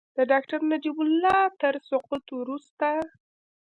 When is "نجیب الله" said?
0.71-1.41